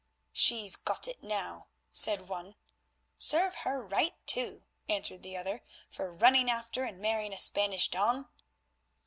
"She's 0.33 0.75
got 0.77 1.07
it 1.07 1.21
now," 1.21 1.67
said 1.91 2.27
one. 2.27 2.55
"Serve 3.19 3.53
her 3.57 3.83
right, 3.85 4.15
too," 4.25 4.63
answered 4.89 5.21
the 5.21 5.37
other, 5.37 5.61
"for 5.91 6.11
running 6.11 6.49
after 6.49 6.83
and 6.85 6.97
marrying 6.97 7.33
a 7.33 7.37
Spanish 7.37 7.87
don." 7.87 8.27